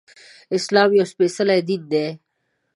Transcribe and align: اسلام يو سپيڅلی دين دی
اسلام 0.57 0.89
يو 0.97 1.05
سپيڅلی 1.11 1.59
دين 1.67 1.81
دی 1.91 2.05